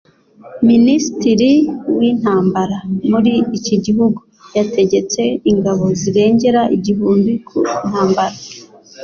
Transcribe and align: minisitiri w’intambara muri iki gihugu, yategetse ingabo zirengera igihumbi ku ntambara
minisitiri 0.69 1.51
w’intambara 1.97 2.77
muri 3.09 3.33
iki 3.57 3.75
gihugu, 3.85 4.19
yategetse 4.57 5.21
ingabo 5.51 5.85
zirengera 5.99 6.61
igihumbi 6.75 7.33
ku 7.47 7.57
ntambara 7.89 8.37